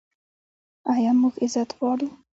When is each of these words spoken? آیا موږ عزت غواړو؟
آیا 0.93 1.11
موږ 1.21 1.33
عزت 1.43 1.69
غواړو؟ 1.77 2.07